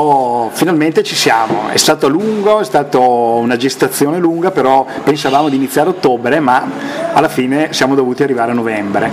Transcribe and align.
oh, 0.00 0.50
finalmente 0.50 1.02
ci 1.02 1.14
siamo. 1.14 1.68
È 1.68 1.76
stato 1.76 2.08
lungo, 2.08 2.60
è 2.60 2.64
stata 2.64 2.98
una 2.98 3.56
gestazione 3.56 4.18
lunga, 4.18 4.50
però 4.50 4.86
pensavamo 5.04 5.48
di 5.48 5.56
iniziare 5.56 5.88
a 5.88 5.92
ottobre, 5.92 6.40
ma 6.40 6.68
alla 7.12 7.28
fine 7.28 7.72
siamo 7.72 7.94
dovuti 7.94 8.22
arrivare 8.22 8.52
a 8.52 8.54
novembre. 8.54 9.10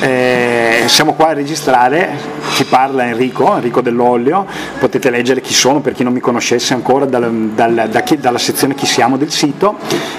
Eh, 0.00 0.84
siamo 0.86 1.14
qua 1.14 1.28
a 1.28 1.32
registrare, 1.32 2.10
ci 2.54 2.64
parla 2.64 3.04
Enrico, 3.06 3.54
Enrico 3.54 3.80
dell'Olio, 3.80 4.46
potete 4.78 5.10
leggere 5.10 5.40
chi 5.40 5.54
sono 5.54 5.80
per 5.80 5.92
chi 5.92 6.02
non 6.02 6.12
mi 6.12 6.20
conoscesse 6.20 6.74
ancora 6.74 7.04
dal, 7.04 7.30
dal, 7.54 7.88
da 7.90 8.00
chi, 8.02 8.18
dalla 8.18 8.38
sezione 8.38 8.74
chi 8.74 8.86
siamo 8.86 9.16
del 9.16 9.30
sito. 9.30 9.76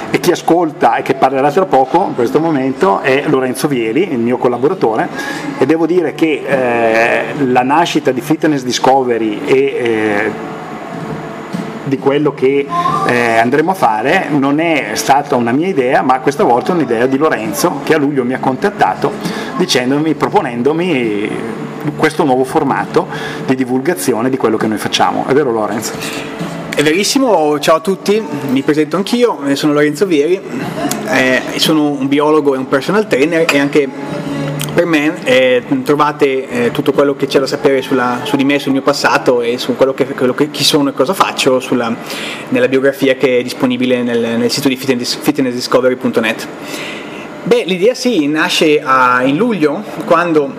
E 0.09 0.19
chi 0.19 0.31
ascolta 0.31 0.95
e 0.95 1.01
che 1.03 1.13
parlerà 1.13 1.51
tra 1.51 1.65
poco 1.65 2.05
in 2.07 2.15
questo 2.15 2.39
momento 2.39 2.99
è 2.99 3.23
Lorenzo 3.27 3.67
Vieri, 3.67 4.11
il 4.11 4.19
mio 4.19 4.37
collaboratore. 4.37 5.07
E 5.57 5.65
devo 5.65 5.85
dire 5.85 6.13
che 6.13 6.43
eh, 6.45 7.45
la 7.45 7.63
nascita 7.63 8.11
di 8.11 8.21
Fitness 8.21 8.63
Discovery 8.63 9.41
e 9.45 9.55
eh, 9.55 10.31
di 11.83 11.97
quello 11.97 12.33
che 12.33 12.65
eh, 13.07 13.37
andremo 13.37 13.71
a 13.71 13.73
fare 13.73 14.27
non 14.29 14.59
è 14.59 14.91
stata 14.93 15.35
una 15.35 15.51
mia 15.51 15.67
idea, 15.67 16.01
ma 16.01 16.19
questa 16.19 16.43
volta 16.43 16.71
un'idea 16.73 17.05
di 17.05 17.17
Lorenzo 17.17 17.81
che 17.83 17.93
a 17.93 17.97
luglio 17.97 18.23
mi 18.23 18.33
ha 18.33 18.39
contattato 18.39 19.11
dicendomi, 19.57 20.13
proponendomi 20.13 21.29
questo 21.95 22.23
nuovo 22.23 22.43
formato 22.43 23.07
di 23.45 23.55
divulgazione 23.55 24.29
di 24.29 24.37
quello 24.37 24.57
che 24.57 24.67
noi 24.67 24.77
facciamo. 24.77 25.25
È 25.27 25.33
vero 25.33 25.51
Lorenzo? 25.51 25.93
È 26.73 26.83
verissimo, 26.83 27.59
ciao 27.59 27.75
a 27.75 27.79
tutti, 27.81 28.23
mi 28.49 28.61
presento 28.61 28.95
anch'io, 28.95 29.39
sono 29.55 29.73
Lorenzo 29.73 30.05
Vieri, 30.05 30.39
eh, 31.09 31.41
sono 31.57 31.89
un 31.89 32.07
biologo 32.07 32.55
e 32.55 32.57
un 32.57 32.67
personal 32.67 33.07
trainer 33.07 33.45
e 33.51 33.59
anche 33.59 33.89
per 34.73 34.85
me 34.85 35.13
eh, 35.23 35.63
trovate 35.83 36.47
eh, 36.47 36.71
tutto 36.71 36.91
quello 36.93 37.15
che 37.15 37.27
c'è 37.27 37.39
da 37.39 37.47
sapere 37.47 37.81
sulla, 37.81 38.21
su 38.23 38.35
di 38.35 38.43
me, 38.43 38.59
sul 38.59 38.71
mio 38.71 38.81
passato 38.81 39.41
e 39.41 39.57
su 39.57 39.75
quello 39.75 39.93
che, 39.93 40.05
quello 40.05 40.33
che 40.33 40.49
chi 40.49 40.63
sono 40.63 40.89
e 40.89 40.93
cosa 40.93 41.13
faccio 41.13 41.59
sulla, 41.59 41.93
nella 42.49 42.67
biografia 42.67 43.15
che 43.15 43.39
è 43.39 43.43
disponibile 43.43 44.01
nel, 44.03 44.37
nel 44.37 44.49
sito 44.49 44.67
di 44.67 44.75
fitnessdiscovery.net. 44.75 46.47
Beh, 47.43 47.63
l'idea 47.65 47.95
sì, 47.95 48.27
nasce 48.27 48.81
a, 48.81 49.23
in 49.23 49.35
luglio, 49.35 49.83
quando 50.05 50.53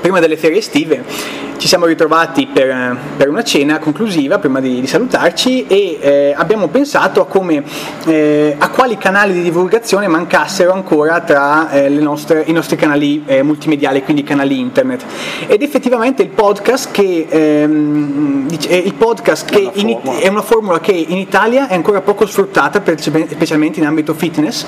prima 0.00 0.20
delle 0.20 0.36
ferie 0.36 0.58
estive 0.58 1.48
ci 1.60 1.68
siamo 1.68 1.84
ritrovati 1.84 2.46
per, 2.46 2.96
per 3.18 3.28
una 3.28 3.44
cena 3.44 3.78
conclusiva 3.78 4.38
prima 4.38 4.60
di, 4.60 4.80
di 4.80 4.86
salutarci 4.86 5.66
e 5.66 5.98
eh, 6.00 6.34
abbiamo 6.34 6.68
pensato 6.68 7.20
a, 7.20 7.26
come, 7.26 7.62
eh, 8.06 8.56
a 8.58 8.70
quali 8.70 8.96
canali 8.96 9.34
di 9.34 9.42
divulgazione 9.42 10.08
mancassero 10.08 10.72
ancora 10.72 11.20
tra 11.20 11.70
eh, 11.70 11.90
nostre, 11.90 12.44
i 12.46 12.52
nostri 12.52 12.76
canali 12.76 13.24
eh, 13.26 13.42
multimediali, 13.42 14.02
quindi 14.02 14.22
canali 14.22 14.58
internet. 14.58 15.04
Ed 15.46 15.60
effettivamente 15.60 16.22
il 16.22 16.30
podcast 16.30 16.92
che, 16.92 17.26
ehm, 17.28 18.48
il 18.48 18.94
podcast 18.94 19.50
che 19.50 19.70
è, 19.70 19.82
una 19.82 19.90
in, 19.90 20.00
è 20.18 20.28
una 20.28 20.42
formula 20.42 20.80
che 20.80 20.92
in 20.92 21.18
Italia 21.18 21.68
è 21.68 21.74
ancora 21.74 22.00
poco 22.00 22.24
sfruttata, 22.24 22.82
specialmente 22.82 23.80
in 23.80 23.84
ambito 23.84 24.14
fitness 24.14 24.64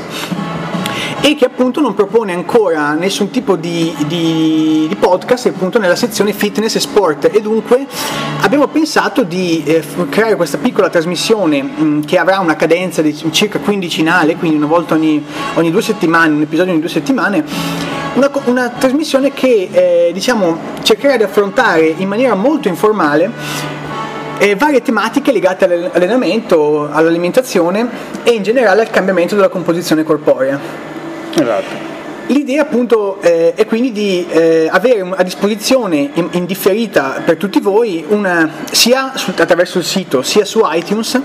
e 1.24 1.36
che 1.36 1.44
appunto 1.44 1.80
non 1.80 1.94
propone 1.94 2.32
ancora 2.32 2.94
nessun 2.94 3.30
tipo 3.30 3.54
di, 3.54 3.94
di, 4.08 4.86
di 4.88 4.96
podcast 4.98 5.46
appunto 5.46 5.78
nella 5.78 5.94
sezione 5.94 6.32
fitness 6.32 6.74
e 6.74 6.80
sport 6.80 7.30
e 7.32 7.40
dunque 7.40 7.86
abbiamo 8.40 8.66
pensato 8.66 9.22
di 9.22 9.62
eh, 9.64 9.84
creare 10.08 10.34
questa 10.34 10.58
piccola 10.58 10.90
trasmissione 10.90 11.62
mh, 11.62 12.04
che 12.04 12.18
avrà 12.18 12.40
una 12.40 12.56
cadenza 12.56 13.02
di 13.02 13.14
circa 13.30 13.60
quindicinale, 13.60 14.34
quindi 14.34 14.56
una 14.56 14.66
volta 14.66 14.94
ogni, 14.94 15.24
ogni 15.54 15.70
due 15.70 15.80
settimane, 15.80 16.34
un 16.34 16.42
episodio 16.42 16.72
ogni 16.72 16.80
due 16.80 16.90
settimane 16.90 17.44
una, 18.14 18.30
una, 18.46 18.68
trasmissione 18.68 19.32
che 19.32 19.68
eh, 19.70 20.10
diciamo, 20.12 20.58
cercherà 20.82 21.16
di 21.16 21.22
affrontare 21.22 21.86
in 21.86 22.08
maniera 22.08 22.34
molto 22.34 22.68
informale 22.68 23.30
eh, 24.38 24.56
varie 24.56 24.82
tematiche 24.82 25.32
legate 25.32 25.64
all'allenamento, 25.64 26.90
all'alimentazione 26.90 27.88
e 28.24 28.32
in 28.32 28.42
generale 28.42 28.80
al 28.80 28.90
cambiamento 28.90 29.36
della 29.36 29.48
composizione 29.48 30.02
corporea. 30.02 30.91
Esatto. 31.34 32.00
L'idea 32.26 32.62
appunto 32.62 33.20
eh, 33.20 33.52
è 33.54 33.66
quindi 33.66 33.92
di 33.92 34.26
eh, 34.28 34.68
avere 34.70 35.00
a 35.14 35.22
disposizione 35.22 36.10
in, 36.14 36.28
in, 36.32 36.46
differita 36.46 37.20
per 37.24 37.36
tutti 37.36 37.60
voi 37.60 38.04
una, 38.08 38.48
sia 38.70 39.12
su, 39.16 39.32
attraverso 39.36 39.78
il 39.78 39.84
sito 39.84 40.22
sia 40.22 40.44
su 40.44 40.60
iTunes 40.64 41.20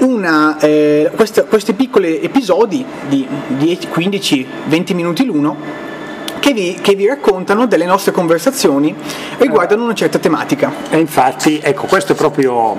una, 0.00 0.58
eh, 0.58 1.10
questa, 1.16 1.44
questi 1.44 1.72
piccoli 1.72 2.20
episodi 2.20 2.84
di 3.08 3.26
15-20 3.58 4.94
minuti 4.94 5.24
l'uno 5.24 5.56
che 6.38 6.52
vi, 6.52 6.78
che 6.80 6.94
vi, 6.94 7.06
raccontano 7.06 7.66
delle 7.66 7.84
nostre 7.84 8.12
conversazioni 8.12 8.94
riguardano 9.38 9.84
una 9.84 9.94
certa 9.94 10.18
tematica. 10.18 10.72
E 10.88 10.98
infatti, 10.98 11.60
ecco, 11.62 11.86
questo 11.86 12.12
è 12.12 12.14
proprio 12.16 12.76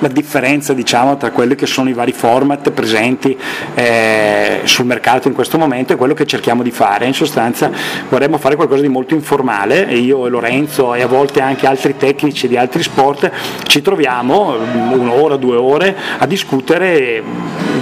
la 0.00 0.08
differenza 0.08 0.72
diciamo, 0.72 1.16
tra 1.16 1.30
quelli 1.30 1.54
che 1.54 1.66
sono 1.66 1.88
i 1.88 1.92
vari 1.92 2.12
format 2.12 2.70
presenti 2.70 3.36
eh, 3.74 4.60
sul 4.64 4.86
mercato 4.86 5.28
in 5.28 5.34
questo 5.34 5.58
momento 5.58 5.92
e 5.92 5.96
quello 5.96 6.14
che 6.14 6.26
cerchiamo 6.26 6.62
di 6.62 6.70
fare. 6.70 7.06
In 7.06 7.14
sostanza 7.14 7.70
vorremmo 8.08 8.38
fare 8.38 8.56
qualcosa 8.56 8.82
di 8.82 8.88
molto 8.88 9.14
informale 9.14 9.88
e 9.88 9.98
io 9.98 10.26
e 10.26 10.30
Lorenzo 10.30 10.94
e 10.94 11.02
a 11.02 11.06
volte 11.06 11.40
anche 11.40 11.66
altri 11.66 11.96
tecnici 11.96 12.48
di 12.48 12.56
altri 12.56 12.82
sport 12.82 13.30
ci 13.66 13.82
troviamo 13.82 14.56
un'ora, 14.92 15.36
due 15.36 15.56
ore 15.56 15.96
a 16.18 16.26
discutere 16.26 17.22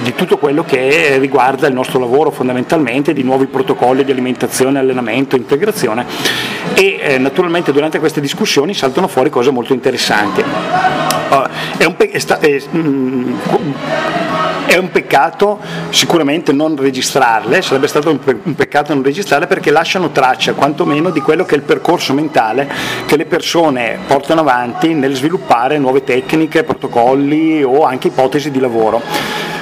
di 0.03 0.15
tutto 0.15 0.39
quello 0.39 0.65
che 0.65 1.19
riguarda 1.19 1.67
il 1.67 1.75
nostro 1.75 1.99
lavoro 1.99 2.31
fondamentalmente, 2.31 3.13
di 3.13 3.23
nuovi 3.23 3.47
protocolli 3.47 4.05
di 4.05 4.11
alimentazione, 4.11 4.79
allenamento, 4.79 5.37
integrazione 5.37 6.05
e 6.75 6.99
eh, 7.01 7.19
naturalmente 7.19 7.73
durante 7.73 7.99
queste 7.99 8.21
discussioni 8.21 8.75
saltano 8.75 9.09
fuori 9.09 9.31
cose 9.31 9.51
molto 9.51 9.73
interessanti. 9.73 10.43
Uh, 10.43 11.49
è, 12.11 12.63
mm, 12.77 13.35
è, 14.67 14.77
un 14.77 14.91
peccato 14.91 15.61
sicuramente 15.91 16.53
non 16.53 16.77
registrarle, 16.77 17.63
sarebbe 17.63 17.87
stato 17.87 18.11
un, 18.11 18.55
peccato 18.55 18.95
non 18.95 19.03
registrarle 19.03 19.47
perché 19.47 19.71
lasciano 19.71 20.11
traccia 20.11 20.55
quantomeno 20.55 21.11
di 21.11 21.21
quello 21.21 21.45
che 21.45 21.55
è 21.55 21.59
il 21.59 21.65
percorso 21.65 22.13
mentale 22.13 22.71
che 23.07 23.17
le 23.17 23.27
persone 23.27 23.99
portano 24.07 24.41
avanti 24.41 24.95
nel 24.95 25.15
sviluppare 25.15 25.79
nuove 25.79 26.05
tecniche, 26.05 26.65
protocolli 26.65 27.63
o 27.63 27.85
anche 27.85 28.09
ipotesi 28.09 28.51
di 28.51 28.61
lavoro. 28.61 29.54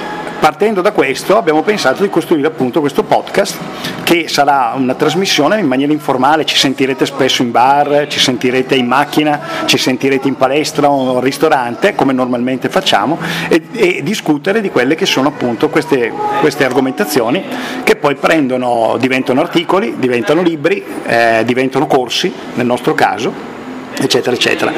Partendo 0.43 0.81
da 0.81 0.91
questo 0.91 1.37
abbiamo 1.37 1.61
pensato 1.61 2.03
di 2.03 2.09
costruire 2.09 2.47
appunto 2.47 2.81
questo 2.81 3.03
podcast 3.03 3.57
che 4.03 4.27
sarà 4.27 4.73
una 4.75 4.93
trasmissione 4.93 5.57
in 5.57 5.65
maniera 5.65 5.93
informale, 5.93 6.43
ci 6.43 6.57
sentirete 6.57 7.05
spesso 7.05 7.43
in 7.43 7.51
bar, 7.51 8.07
ci 8.09 8.19
sentirete 8.19 8.75
in 8.75 8.85
macchina, 8.85 9.39
ci 9.63 9.77
sentirete 9.77 10.27
in 10.27 10.35
palestra 10.35 10.89
o 10.89 11.15
al 11.15 11.23
ristorante 11.23 11.95
come 11.95 12.11
normalmente 12.11 12.67
facciamo 12.67 13.17
e, 13.47 13.61
e 13.71 14.03
discutere 14.03 14.59
di 14.59 14.69
quelle 14.69 14.95
che 14.95 15.05
sono 15.05 15.29
appunto 15.29 15.69
queste, 15.69 16.11
queste, 16.41 16.65
argomentazioni 16.65 17.41
che 17.85 17.95
poi 17.95 18.15
prendono, 18.15 18.97
diventano 18.99 19.39
articoli, 19.39 19.95
diventano 19.97 20.41
libri, 20.41 20.83
eh, 21.05 21.43
diventano 21.45 21.87
corsi 21.87 22.29
nel 22.55 22.65
nostro 22.65 22.93
caso 22.93 23.52
eccetera 23.99 24.35
eccetera. 24.35 24.71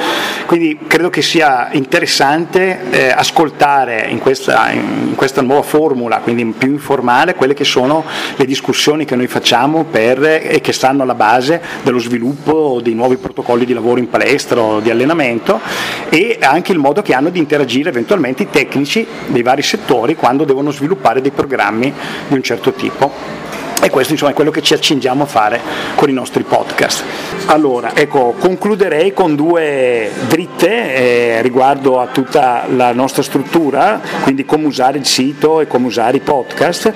Quindi 0.45 0.77
credo 0.87 1.09
che 1.09 1.21
sia 1.21 1.69
interessante 1.71 2.79
eh, 2.91 3.09
ascoltare 3.09 4.07
in 4.09 4.19
questa, 4.19 4.71
in 4.71 5.13
questa, 5.15 5.41
nuova 5.41 5.63
formula, 5.63 6.19
quindi 6.19 6.45
più 6.57 6.71
informale, 6.71 7.35
quelle 7.35 7.53
che 7.53 7.63
sono 7.63 8.03
le 8.35 8.45
discussioni 8.45 9.05
che 9.05 9.15
noi 9.15 9.27
facciamo 9.27 9.83
per, 9.83 10.41
e 10.43 10.59
che 10.61 10.73
stanno 10.73 11.03
alla 11.03 11.15
base 11.15 11.61
dello 11.83 11.99
sviluppo 11.99 12.79
dei 12.81 12.93
nuovi 12.93 13.17
protocolli 13.17 13.65
di 13.65 13.73
lavoro 13.73 13.99
in 13.99 14.09
palestra 14.09 14.61
o 14.61 14.79
di 14.79 14.89
allenamento 14.89 15.59
e 16.09 16.37
anche 16.41 16.71
il 16.71 16.79
modo 16.79 17.01
che 17.01 17.13
hanno 17.13 17.29
di 17.29 17.39
interagire 17.39 17.89
eventualmente 17.89 18.43
i 18.43 18.49
tecnici 18.49 19.05
dei 19.27 19.41
vari 19.41 19.61
settori 19.61 20.15
quando 20.15 20.43
devono 20.43 20.71
sviluppare 20.71 21.21
dei 21.21 21.31
programmi 21.31 21.93
di 22.27 22.33
un 22.33 22.43
certo 22.43 22.73
tipo. 22.73 23.44
E 23.81 23.89
questo 23.89 24.13
insomma, 24.13 24.31
è 24.31 24.33
quello 24.33 24.51
che 24.51 24.61
ci 24.61 24.73
accingiamo 24.73 25.23
a 25.23 25.25
fare 25.25 25.59
con 25.95 26.09
i 26.09 26.13
nostri 26.13 26.43
podcast. 26.43 27.03
Allora, 27.47 27.95
ecco, 27.95 28.33
concluderei 28.39 29.13
con 29.13 29.35
due 29.35 30.09
dritte 30.27 30.95
eh, 30.95 31.41
riguardo 31.43 31.99
a 31.99 32.07
tutta 32.07 32.65
la 32.67 32.91
nostra 32.93 33.21
struttura, 33.21 34.01
quindi 34.23 34.45
come 34.45 34.65
usare 34.65 34.97
il 34.97 35.05
sito 35.05 35.61
e 35.61 35.67
come 35.67 35.85
usare 35.85 36.17
i 36.17 36.21
podcast. 36.21 36.91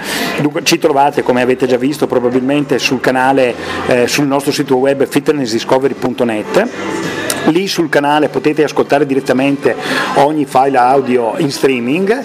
Ci 0.64 0.80
trovate, 0.80 1.22
come 1.22 1.42
avete 1.42 1.68
già 1.68 1.78
visto, 1.78 2.08
probabilmente 2.08 2.80
sul 2.80 3.00
canale, 3.00 3.54
eh, 3.88 4.08
sul 4.08 4.26
nostro 4.26 4.52
sito 4.52 4.78
web 4.78 5.06
fitnessdiscovery.net 5.06 7.09
lì 7.46 7.68
sul 7.68 7.90
canale 7.90 8.30
potete 8.30 8.64
ascoltare 8.64 9.06
direttamente 9.06 9.76
ogni 10.16 10.46
file 10.46 10.78
audio 10.78 11.36
in 11.38 11.52
streaming, 11.52 12.24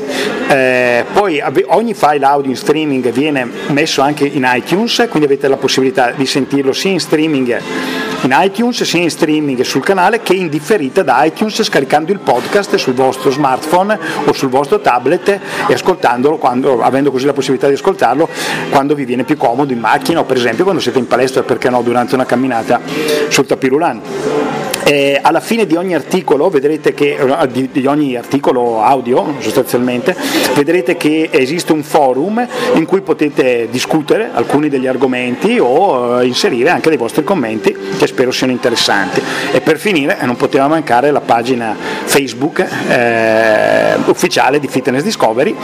eh, 0.49 1.05
poi 1.13 1.43
ogni 1.67 1.95
file 1.95 2.25
audio 2.25 2.51
in 2.51 2.57
streaming 2.57 3.11
viene 3.11 3.49
messo 3.69 4.03
anche 4.03 4.25
in 4.27 4.49
iTunes, 4.53 5.07
quindi 5.09 5.25
avete 5.25 5.49
la 5.49 5.57
possibilità 5.57 6.11
di 6.11 6.27
sentirlo 6.27 6.73
sia 6.73 6.91
in 6.91 7.01
streaming 7.01 7.63
in 8.25 8.35
iTunes, 8.39 8.83
sia 8.85 9.03
in 9.03 9.11
streaming 9.11 9.61
sul 9.63 9.83
canale 9.83 10.23
che 10.23 10.33
in 10.33 10.49
differita 10.49 11.03
da 11.03 11.23
iTunes 11.25 11.63
scaricando 11.63 12.11
il 12.11 12.21
podcast 12.21 12.77
sul 12.77 12.95
vostro 12.95 13.31
smartphone 13.31 13.99
o 14.25 14.33
sul 14.33 14.49
vostro 14.49 14.81
tablet 14.81 15.29
e 15.69 15.75
ascoltandolo 15.75 16.39
quando, 16.39 16.81
avendo 16.81 17.11
così 17.11 17.27
la 17.27 17.35
possibilità 17.35 17.69
di 17.69 17.75
ascoltarlo 17.75 18.29
quando 18.71 18.95
vi 18.95 19.05
viene 19.05 19.25
più 19.25 19.37
comodo 19.37 19.73
in 19.73 19.79
macchina 19.79 20.21
o 20.21 20.25
per 20.25 20.39
esempio 20.39 20.65
quando 20.65 20.81
siete 20.81 20.99
in 20.99 21.07
palestra 21.07 21.43
perché 21.43 21.69
no 21.69 21.83
durante 21.83 22.15
una 22.15 22.25
camminata 22.25 22.81
sul 23.29 23.45
tapirulan. 23.45 24.44
Eh, 24.87 25.19
alla 25.23 25.41
fine 25.41 25.65
di 25.65 25.77
ogni 25.77 25.95
articolo 25.95 26.51
vedrete 26.51 26.93
che 26.93 27.17
eh, 27.17 27.47
di, 27.49 27.71
di, 27.73 27.87
ogni 27.87 28.17
articolo 28.17 28.83
audio 28.83 29.37
sostanzialmente 29.39 30.15
vedrete 30.55 30.99
che 30.99 31.31
esiste 31.33 31.73
un 31.73 31.83
forum 31.83 32.47
in 32.75 32.85
cui 32.85 33.01
potete 33.01 33.69
discutere 33.71 34.29
alcuni 34.31 34.69
degli 34.69 34.87
argomenti 34.87 35.59
o 35.59 36.21
eh, 36.21 36.27
inserire 36.27 36.69
anche 36.69 36.91
dei 36.91 36.99
vostri 36.99 37.25
commenti 37.25 37.75
che 37.97 38.07
spero 38.07 38.31
siano 38.31 38.53
interessanti. 38.53 39.23
E 39.53 39.63
per 39.63 39.79
finire 39.79 40.19
non 40.21 40.37
poteva 40.37 40.69
mancare 40.69 41.11
la 41.11 41.23
pagina 41.23 41.75
Facebook 42.05 42.59
eh, 42.59 43.95
ufficiale 44.05 44.61
di 44.61 44.69
Fitness 44.69 45.03
Discovery. 45.03 45.57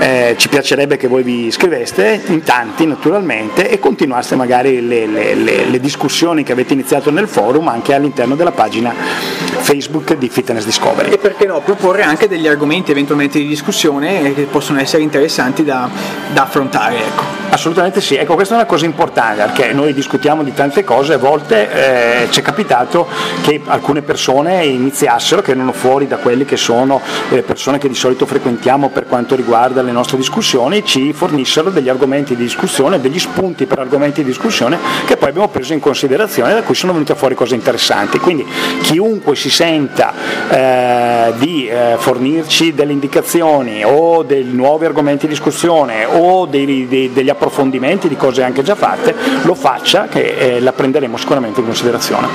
Eh, 0.00 0.34
ci 0.38 0.48
piacerebbe 0.48 0.96
che 0.96 1.06
voi 1.06 1.22
vi 1.22 1.46
iscriveste 1.46 2.20
in 2.26 2.42
tanti 2.42 2.84
naturalmente 2.84 3.70
e 3.70 3.78
continuaste 3.78 4.34
magari 4.34 4.84
le, 4.86 5.06
le, 5.06 5.34
le, 5.34 5.64
le 5.66 5.80
discussioni 5.80 6.42
che 6.42 6.50
avete 6.50 6.72
iniziato 6.72 7.12
nel 7.12 7.28
forum 7.28 7.68
anche 7.68 7.94
all'interno 7.94 8.34
della 8.34 8.54
pagina 8.56 8.92
Facebook 8.92 10.16
di 10.16 10.28
Fitness 10.28 10.64
Discovery. 10.64 11.12
E 11.12 11.18
perché 11.18 11.46
no, 11.46 11.60
proporre 11.60 12.02
anche 12.02 12.26
degli 12.26 12.48
argomenti 12.48 12.90
eventualmente 12.90 13.38
di 13.38 13.46
discussione 13.46 14.34
che 14.34 14.42
possono 14.50 14.80
essere 14.80 15.02
interessanti 15.04 15.62
da, 15.62 15.88
da 16.32 16.42
affrontare. 16.42 16.96
Ecco. 16.96 17.35
Assolutamente 17.48 18.00
sì, 18.00 18.16
ecco 18.16 18.34
questa 18.34 18.54
è 18.54 18.56
una 18.58 18.66
cosa 18.66 18.84
importante 18.84 19.42
perché 19.42 19.72
noi 19.72 19.94
discutiamo 19.94 20.42
di 20.42 20.52
tante 20.52 20.84
cose, 20.84 21.14
a 21.14 21.18
volte 21.18 22.24
eh, 22.24 22.30
ci 22.30 22.40
è 22.40 22.42
capitato 22.42 23.08
che 23.42 23.62
alcune 23.66 24.02
persone 24.02 24.64
iniziassero, 24.64 25.40
che 25.40 25.52
erano 25.52 25.72
fuori 25.72 26.06
da 26.06 26.18
quelli 26.18 26.44
che 26.44 26.56
sono 26.56 27.00
le 27.30 27.42
persone 27.42 27.78
che 27.78 27.88
di 27.88 27.94
solito 27.94 28.26
frequentiamo 28.26 28.90
per 28.90 29.06
quanto 29.06 29.34
riguarda 29.34 29.80
le 29.80 29.92
nostre 29.92 30.16
discussioni, 30.18 30.84
ci 30.84 31.12
fornissero 31.12 31.70
degli 31.70 31.88
argomenti 31.88 32.36
di 32.36 32.42
discussione, 32.42 33.00
degli 33.00 33.18
spunti 33.18 33.66
per 33.66 33.78
argomenti 33.78 34.22
di 34.22 34.28
discussione 34.28 34.78
che 35.06 35.16
poi 35.16 35.30
abbiamo 35.30 35.48
preso 35.48 35.72
in 35.72 35.80
considerazione, 35.80 36.52
da 36.52 36.62
cui 36.62 36.74
sono 36.74 36.92
venute 36.92 37.14
fuori 37.14 37.34
cose 37.34 37.54
interessanti. 37.54 38.18
Quindi 38.18 38.46
chiunque 38.82 39.34
si 39.34 39.50
senta 39.50 40.12
eh, 40.50 41.32
di 41.38 41.68
eh, 41.68 41.94
fornirci 41.96 42.74
delle 42.74 42.92
indicazioni 42.92 43.82
o 43.84 44.22
dei 44.24 44.44
nuovi 44.44 44.84
argomenti 44.84 45.26
di 45.26 45.32
discussione 45.32 46.04
o 46.04 46.46
dei, 46.46 46.86
dei, 46.86 47.12
degli 47.12 47.30
approfondimenti 47.36 48.08
di 48.08 48.16
cose 48.16 48.42
anche 48.42 48.62
già 48.62 48.74
fatte, 48.74 49.14
lo 49.42 49.54
faccia 49.54 50.06
che 50.08 50.56
eh, 50.56 50.60
la 50.60 50.72
prenderemo 50.72 51.16
sicuramente 51.16 51.60
in 51.60 51.66
considerazione. 51.66 52.28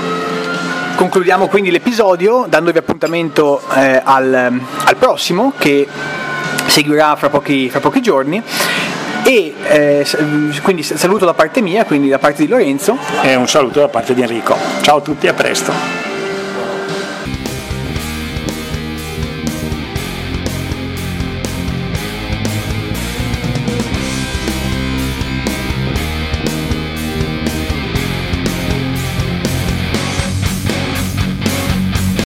Concludiamo 0.95 1.47
quindi 1.47 1.71
l'episodio 1.71 2.45
dandovi 2.47 2.77
appuntamento 2.77 3.61
eh, 3.75 4.01
al, 4.03 4.33
al, 4.33 4.95
prossimo 4.97 5.51
che 5.57 5.87
seguirà 6.67 7.15
fra 7.15 7.29
pochi, 7.29 7.69
fra 7.69 7.79
pochi 7.79 8.01
giorni 8.01 8.41
e 9.23 9.53
eh, 9.67 10.05
quindi 10.61 10.83
saluto 10.83 11.25
da 11.25 11.33
parte 11.33 11.61
mia, 11.61 11.85
quindi 11.85 12.07
da 12.07 12.19
parte 12.19 12.43
di 12.43 12.47
Lorenzo 12.47 12.97
e 13.21 13.35
un 13.35 13.47
saluto 13.47 13.79
da 13.79 13.87
parte 13.87 14.13
di 14.13 14.21
Enrico. 14.21 14.55
Ciao 14.81 14.97
a 14.97 15.01
tutti, 15.01 15.27
a 15.27 15.33
presto. 15.33 16.10